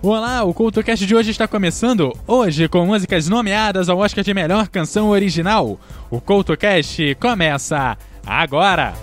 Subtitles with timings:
[0.00, 4.68] Olá, o CultoCast de hoje está começando, hoje com músicas nomeadas ao Oscar de Melhor
[4.68, 5.78] Canção Original.
[6.08, 8.94] O CultoCast começa agora!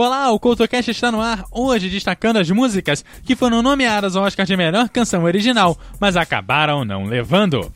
[0.00, 4.46] Olá, o CoutoCast está no ar, hoje destacando as músicas que foram nomeadas ao Oscar
[4.46, 7.72] de Melhor Canção Original, mas acabaram não levando.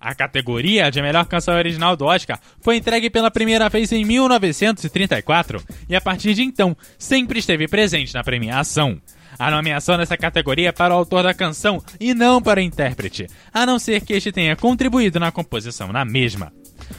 [0.00, 5.62] A categoria de melhor canção original do Oscar foi entregue pela primeira vez em 1934
[5.88, 9.00] e a partir de então sempre esteve presente na premiação.
[9.38, 13.28] A nomeação nessa categoria é para o autor da canção e não para o intérprete,
[13.54, 16.52] a não ser que este tenha contribuído na composição na mesma.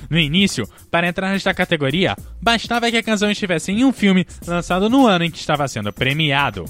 [0.09, 4.89] No início, para entrar nesta categoria, bastava que a canção estivesse em um filme lançado
[4.89, 6.65] no ano em que estava sendo premiado.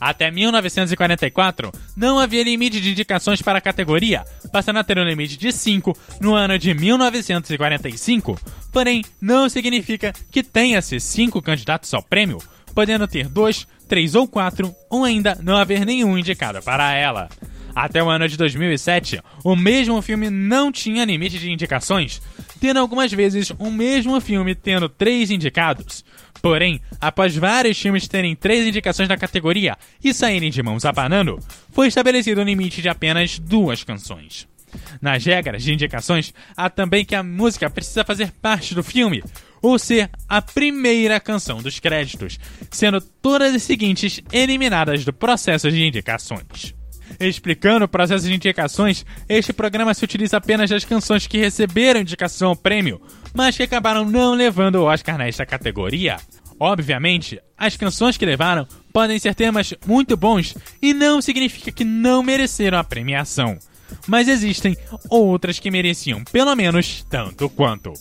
[0.00, 5.36] Até 1944, não havia limite de indicações para a categoria, passando a ter um limite
[5.36, 8.38] de 5 no ano de 1945.
[8.72, 12.38] Porém, não significa que tenha-se 5 candidatos ao prêmio,
[12.74, 17.28] podendo ter 2, 3 ou 4, ou ainda não haver nenhum indicado para ela.
[17.74, 22.22] Até o ano de 2007, o mesmo filme não tinha limite de indicações,
[22.60, 26.04] tendo algumas vezes o mesmo filme tendo três indicados.
[26.42, 31.38] Porém, após vários filmes terem três indicações na categoria e saírem de mãos abanando,
[31.72, 34.46] foi estabelecido um limite de apenas duas canções.
[35.00, 39.22] Nas regras de indicações, há também que a música precisa fazer parte do filme,
[39.62, 42.38] ou ser a primeira canção dos créditos,
[42.70, 46.74] sendo todas as seguintes eliminadas do processo de indicações.
[47.18, 52.50] Explicando o processo de indicações, este programa se utiliza apenas das canções que receberam indicação
[52.50, 53.00] ao prêmio,
[53.34, 56.16] mas que acabaram não levando o Oscar nesta categoria.
[56.58, 62.22] Obviamente, as canções que levaram podem ser temas muito bons e não significa que não
[62.22, 63.58] mereceram a premiação.
[64.06, 64.76] Mas existem
[65.08, 67.92] outras que mereciam pelo menos tanto quanto.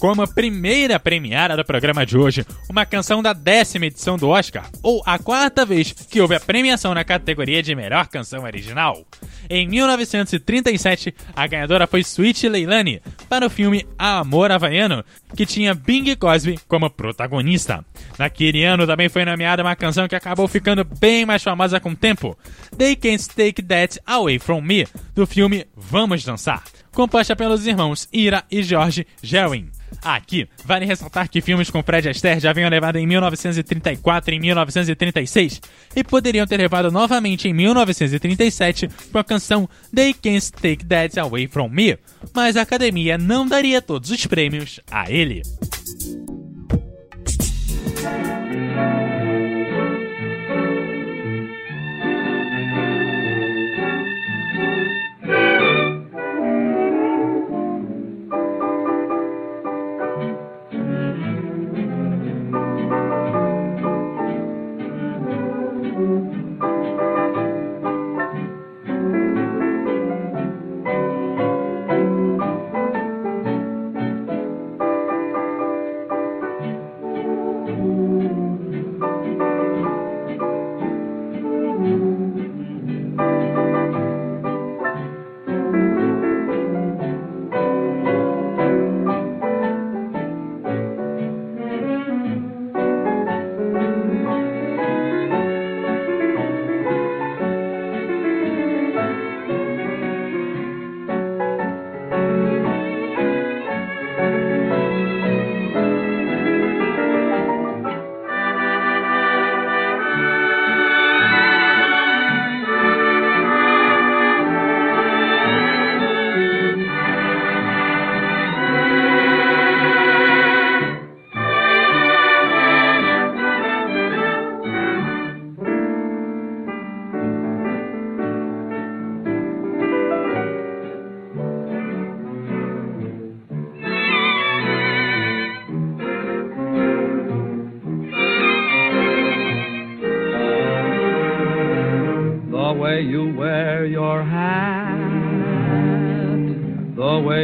[0.00, 4.66] Como a primeira premiada do programa de hoje, uma canção da décima edição do Oscar,
[4.82, 9.04] ou a quarta vez que houve a premiação na categoria de melhor canção original.
[9.48, 16.14] Em 1937, a ganhadora foi Sweet Leilani para o filme Amor Havaiano, que tinha Bing
[16.16, 17.84] Crosby como protagonista.
[18.18, 21.96] Naquele ano também foi nomeada uma canção que acabou ficando bem mais famosa com o
[21.96, 22.36] tempo,
[22.76, 26.62] They Can't Take That Away From Me, do filme Vamos Dançar,
[26.92, 29.70] composta pelos irmãos Ira e George Gerwin.
[30.02, 34.40] Aqui, vale ressaltar que filmes com Fred Astaire já haviam levado em 1934 e em
[34.40, 35.60] 1936
[35.94, 41.46] e poderiam ter levado novamente em 1937 com a canção They Can't Take That Away
[41.46, 41.96] From Me,
[42.34, 45.42] mas a academia não daria todos os prêmios a ele.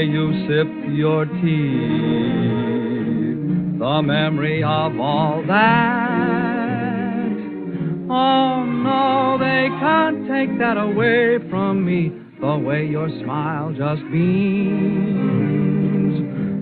[0.06, 1.78] You sip your tea,
[3.78, 6.06] the memory of all that.
[8.08, 12.12] Oh no, they can't take that away from me.
[12.40, 14.28] The way your smile just beams,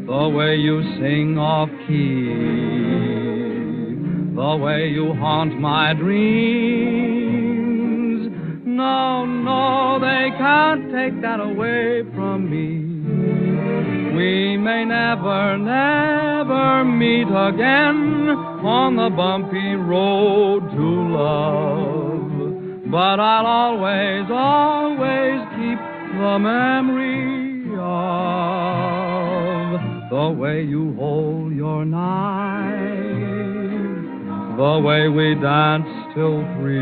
[0.06, 2.94] the way you sing off key
[4.34, 7.04] the way you haunt my dreams.
[8.66, 12.93] No, no, they can't take that away from me.
[14.16, 18.30] We may never, never meet again
[18.62, 22.90] on the bumpy road to love.
[22.92, 25.78] But I'll always, always keep
[26.18, 28.34] the memory of
[30.10, 32.78] the way you hold your knife,
[34.56, 36.78] the way we danced till three,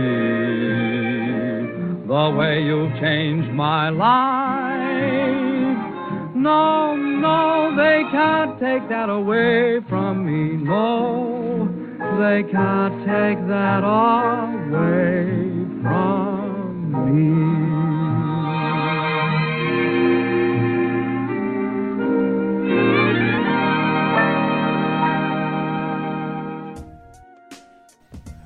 [2.07, 5.52] the way you've changed my life.
[6.43, 10.57] No, no, they can't take that away from me.
[10.57, 11.69] No,
[12.19, 15.23] they can't take that away
[15.83, 16.42] from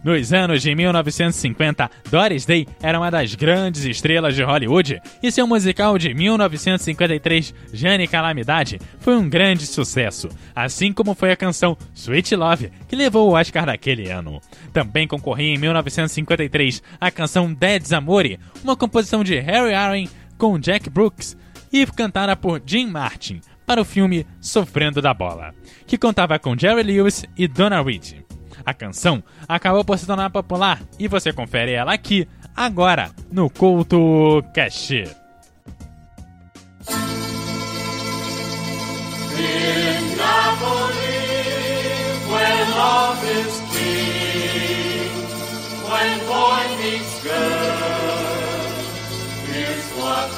[0.06, 5.48] Nos anos de 1950, Doris Day era uma das grandes estrelas de Hollywood e seu
[5.48, 12.36] musical de 1953, Jane Calamidade, foi um grande sucesso, assim como foi a canção Sweet
[12.36, 14.40] Love, que levou o Oscar daquele ano.
[14.72, 20.06] Também concorria em 1953 a canção Dead's Amore, uma composição de Harry Aaron
[20.38, 21.36] com Jack Brooks
[21.72, 25.52] e cantada por Jim Martin para o filme Sofrendo da Bola,
[25.84, 28.25] que contava com Jerry Lewis e Donna Reed.
[28.66, 34.42] A canção acabou por se tornar popular e você confere ela aqui, agora, no Culto
[34.52, 34.90] Cash.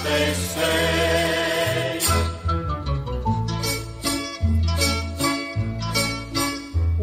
[0.08, 1.27] They say.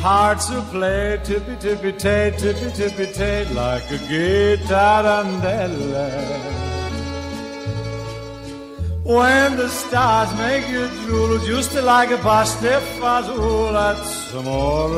[0.00, 6.58] Hearts will play tippy tippy tay, tippy tippy tay, like a guitar guitarandella.
[9.02, 14.88] When the stars make you drool, just like a pasta fazool, that's amore.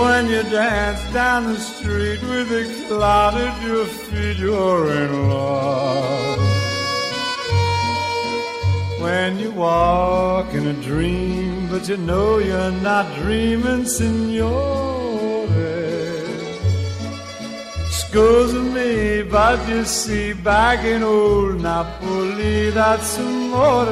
[0.00, 6.38] When you dance down the street with a cloud at your feet, you're in love.
[9.00, 15.48] When you walk in a dream, but you know you're not dreaming, signore.
[17.98, 23.86] Scusa me, but you see, back in old Napoli, that's amore.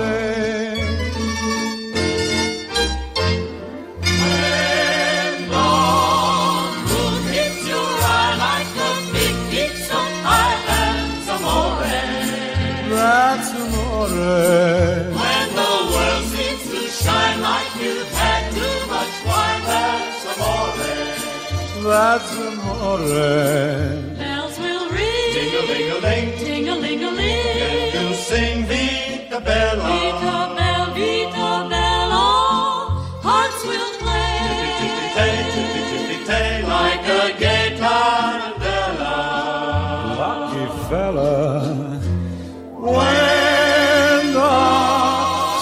[12.90, 14.79] That's amore.
[21.82, 22.98] That's amore.
[24.18, 27.62] Bells will ring, Ding-a-ling-a-ling, ting-a-ling-a-ling.
[27.68, 29.84] and you'll sing Vita Bella.
[29.88, 32.26] Vita bell, Vita bella,
[33.26, 39.16] hearts will play Tippy-tippy-tay, tippy-tippy-tay, like a gay tarantella.
[40.20, 41.32] lucky fella.
[42.76, 44.56] When the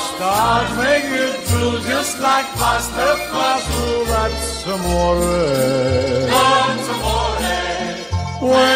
[0.08, 5.98] stars make you drool just like pasta fazool, that's amore.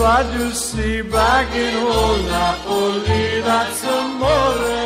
[0.00, 4.78] Me, but you see, back in old Napoli, that's amore.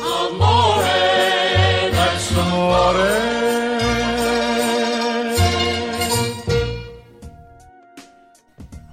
[0.00, 1.10] Amore.
[1.92, 3.32] That's amore.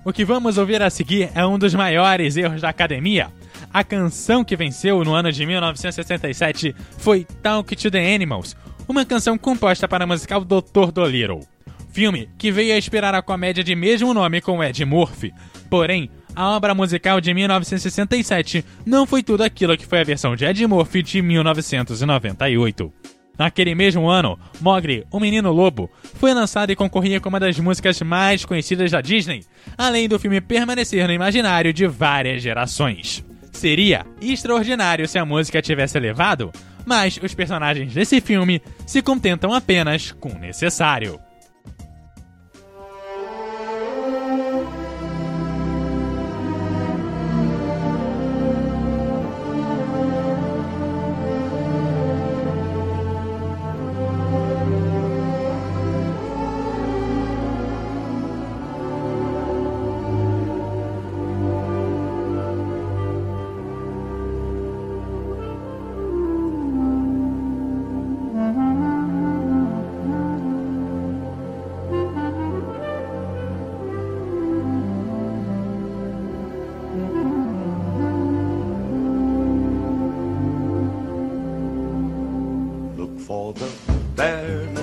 [0.05, 3.31] O que vamos ouvir a seguir é um dos maiores erros da academia.
[3.71, 8.55] A canção que venceu no ano de 1967 foi Talk to the Animals,
[8.87, 10.91] uma canção composta para o musical Dr.
[10.91, 11.58] Dolittle.
[11.89, 15.33] Filme que veio a inspirar a comédia de mesmo nome com Ed Murphy.
[15.69, 20.45] Porém, a obra musical de 1967 não foi tudo aquilo que foi a versão de
[20.45, 22.93] Ed Murphy de 1998.
[23.37, 28.01] Naquele mesmo ano, Mowgli, o Menino Lobo, foi lançado e concorria com uma das músicas
[28.01, 29.45] mais conhecidas da Disney,
[29.77, 33.23] além do filme permanecer no imaginário de várias gerações.
[33.53, 36.51] Seria extraordinário se a música tivesse levado,
[36.85, 41.17] mas os personagens desse filme se contentam apenas com o necessário.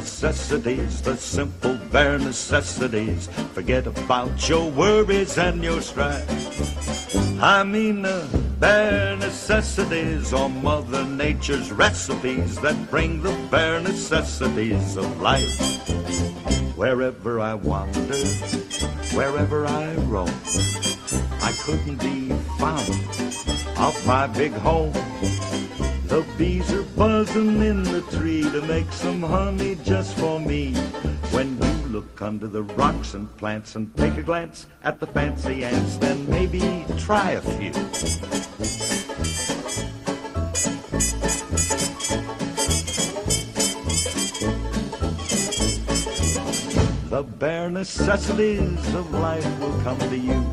[0.07, 3.27] Necessities, the simple bare necessities.
[3.55, 6.23] Forget about your worries and your strife.
[7.43, 8.25] I mean the
[8.61, 15.59] bare necessities or Mother Nature's recipes that bring the bare necessities of life.
[16.77, 18.23] Wherever I wander,
[19.19, 20.31] wherever I roam,
[21.43, 22.29] I couldn't be
[22.61, 22.95] found
[23.77, 24.95] off my big home.
[26.09, 30.73] The bees are buzzing in the tree to make some honey just for me.
[31.33, 35.65] When you look under the rocks and plants and take a glance at the fancy
[35.65, 37.73] ants, then maybe try a few.
[47.11, 50.45] The bare necessities of life will come to you.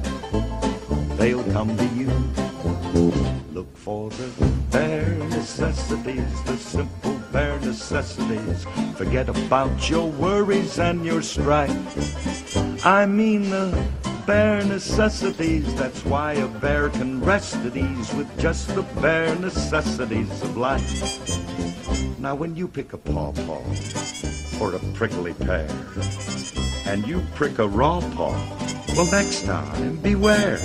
[1.17, 2.42] They'll come to you.
[2.63, 8.65] Look for the bare necessities, the simple bare necessities.
[8.95, 12.85] Forget about your worries and your strife.
[12.85, 13.85] I mean the
[14.25, 15.73] bare necessities.
[15.75, 22.19] That's why a bear can rest at ease with just the bare necessities of life.
[22.19, 23.61] Now, when you pick a pawpaw
[24.61, 25.67] or a prickly pear,
[26.85, 28.33] and you prick a raw paw,
[28.95, 30.59] well, next time, beware.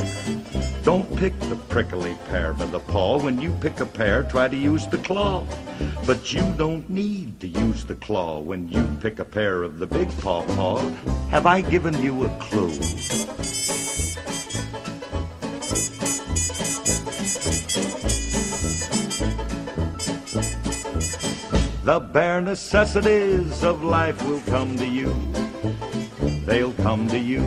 [0.82, 3.18] Don't pick the prickly pear by the paw.
[3.18, 5.46] When you pick a pear, try to use the claw.
[6.06, 9.86] But you don't need to use the claw when you pick a pear of the
[9.86, 10.78] big paw paw.
[11.30, 12.76] Have I given you a clue?
[21.84, 25.16] The bare necessities of life will come to you.
[26.44, 27.46] They'll come to you.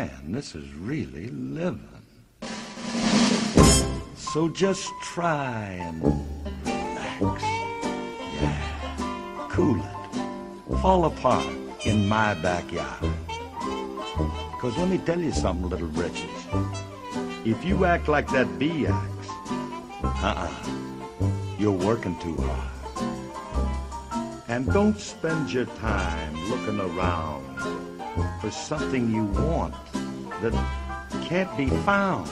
[0.00, 1.86] man, this is really living.
[4.16, 6.02] So just try and
[6.64, 7.42] relax.
[8.40, 10.80] Yeah, cool it.
[10.80, 11.54] Fall apart
[11.84, 13.10] in my backyard.
[14.52, 16.46] Because let me tell you something, little britches.
[17.44, 19.28] If you act like that bee acts,
[20.02, 20.50] uh-uh,
[21.58, 22.70] you're working too hard.
[24.48, 27.49] And don't spend your time looking around
[28.40, 29.74] for something you want
[30.42, 30.54] that
[31.24, 32.28] can't be found.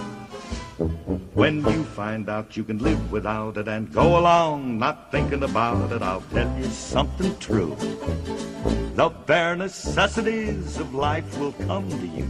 [1.35, 5.93] When you find out you can live without it and go along not thinking about
[5.93, 7.77] it, I'll tell you something true.
[8.95, 12.27] The bare necessities of life will come to you.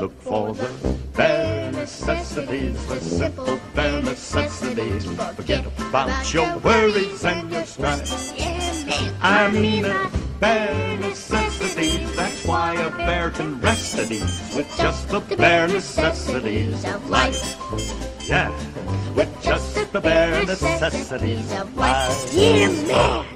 [0.00, 0.91] Look for the
[2.34, 5.04] necessities, the simple bare necessities.
[5.36, 8.32] Forget about your worries and your strife.
[9.22, 10.10] I mean a
[10.40, 12.16] bare necessities.
[12.16, 17.56] That's why a bear can rest at ease with just the bare necessities of life.
[18.26, 18.50] Yeah,
[19.14, 23.31] with just the bare necessities of life.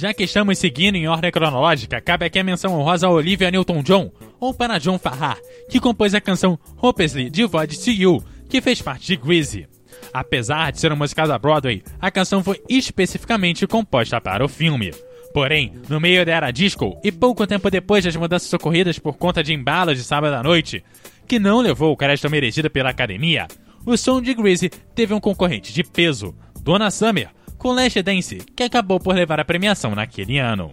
[0.00, 4.10] Já que estamos seguindo em ordem cronológica, cabe aqui a menção honrosa a Olivia Newton-John,
[4.40, 5.36] ou para John Farrar,
[5.68, 9.68] que compôs a canção Hopelessly Devoted to You, que fez parte de Greasy.
[10.10, 14.90] Apesar de ser uma musical da Broadway, a canção foi especificamente composta para o filme.
[15.34, 19.42] Porém, no meio da era disco e pouco tempo depois das mudanças ocorridas por conta
[19.42, 20.82] de embalos de sábado à noite,
[21.28, 23.46] que não levou o crédito merecido pela academia,
[23.84, 27.28] o som de Greasy teve um concorrente de peso, Donna Summer,
[27.60, 30.72] com Last Dance, que acabou por levar a premiação naquele ano.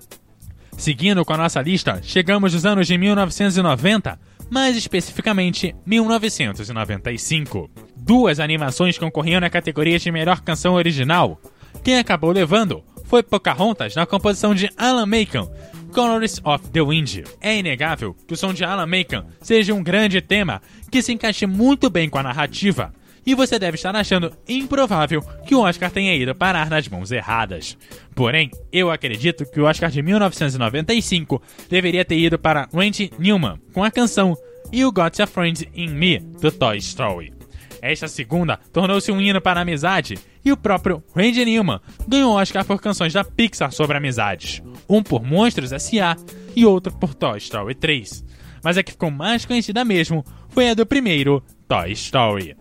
[0.77, 4.17] Seguindo com a nossa lista, chegamos nos anos de 1990,
[4.49, 7.69] mais especificamente 1995.
[7.93, 11.41] Duas animações concorriam na categoria de melhor canção original.
[11.83, 15.49] Quem acabou levando foi Pocahontas na composição de Alan Menken,
[15.93, 17.23] Colors of the Wind.
[17.41, 21.45] É inegável que o som de Alan Menken seja um grande tema que se encaixe
[21.45, 22.93] muito bem com a narrativa,
[23.27, 27.77] e você deve estar achando improvável que o Oscar tenha ido parar nas mãos erradas.
[28.15, 33.83] Porém, eu acredito que o Oscar de 1995 deveria ter ido para Randy Newman com
[33.83, 34.33] a canção
[34.71, 37.33] You Got a Friend in Me do Toy Story.
[37.81, 42.63] Esta segunda tornou-se um hino para a amizade e o próprio Randy Newman ganhou Oscar
[42.63, 46.15] por canções da Pixar sobre amizades, um por Monstros S.A.
[46.55, 48.23] e outro por Toy Story 3.
[48.63, 52.55] Mas a que ficou mais conhecida mesmo foi a do primeiro Toy Story.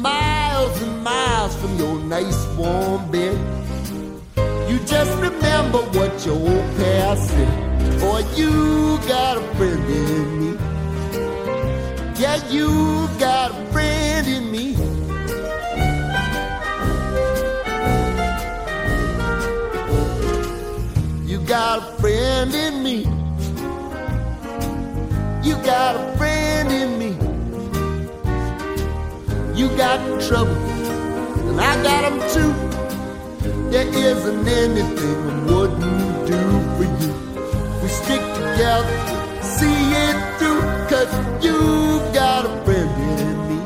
[0.00, 3.38] Miles and miles from your nice warm bed,
[4.68, 5.39] you just remember
[6.00, 8.00] what your old past said.
[8.00, 10.58] Boy, you got a friend in me.
[12.20, 14.76] Yeah, you got a friend in me.
[21.26, 22.98] You got a friend in me.
[25.42, 27.10] You got a friend in me.
[29.58, 30.54] You got trouble,
[31.48, 32.69] and I got them too.
[33.70, 36.40] There isn't anything I wouldn't do
[36.74, 37.12] for you.
[37.80, 38.96] We stick together,
[39.42, 41.10] see it through, cause
[41.44, 41.56] you
[42.12, 43.58] got a friend in me.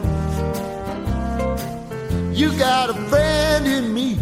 [2.38, 4.18] You got a friend in me.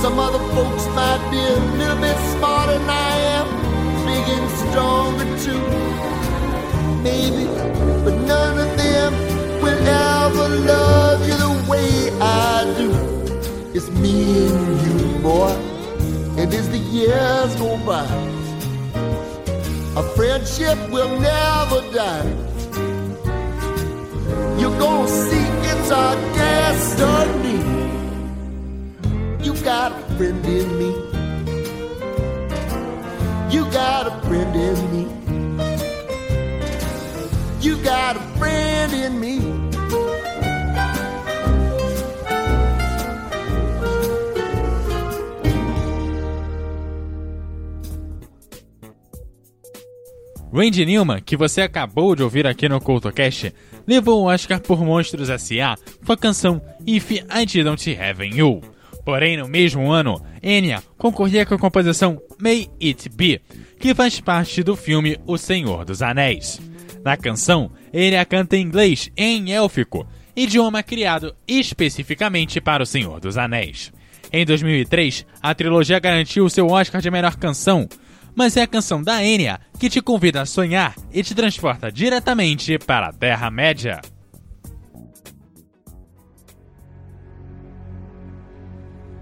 [0.00, 3.48] Some other folks might be a little bit smarter than I am,
[4.06, 5.64] big and stronger too.
[7.02, 7.46] Maybe,
[8.04, 9.12] but none of them
[9.60, 12.15] will ever love you the way.
[13.76, 15.52] It's me and you, boy,
[16.38, 18.06] and as the years go by,
[19.94, 22.24] a friendship will never die.
[24.58, 27.58] You're gonna see it's our destiny.
[29.44, 30.90] You got a friend in me.
[33.54, 35.04] You got a friend in me.
[37.60, 39.55] You got a friend in me.
[50.56, 53.52] Randy Newman, que você acabou de ouvir aqui no CultoCast,
[53.86, 55.76] levou o Oscar por Monstros S.A.
[56.02, 58.62] com a canção If I Didn't Have You.
[59.04, 63.38] Porém, no mesmo ano, Enya concorria com a composição May It Be,
[63.78, 66.58] que faz parte do filme O Senhor dos Anéis.
[67.04, 73.36] Na canção, Enya canta em inglês em élfico, idioma criado especificamente para O Senhor dos
[73.36, 73.92] Anéis.
[74.32, 77.86] Em 2003, a trilogia garantiu seu Oscar de melhor canção,
[78.36, 82.78] mas é a canção da Enya que te convida a sonhar e te transporta diretamente
[82.78, 84.00] para a Terra-média.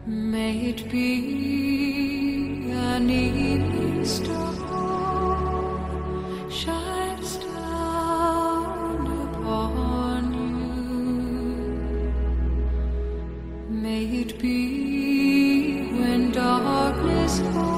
[0.06, 4.52] May it be an evening star
[6.50, 10.52] shines down upon you.
[13.70, 17.73] May it be when darkness falls,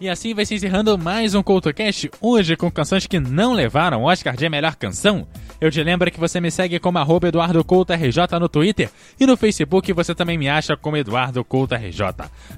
[0.00, 4.34] E assim vai se encerrando mais um CoutoCast, hoje com canções que não levaram Oscar
[4.34, 5.28] de melhor canção.
[5.60, 8.88] Eu te lembro que você me segue como arroba Eduardo Couto RJ no Twitter
[9.20, 11.46] e no Facebook você também me acha como Eduardo.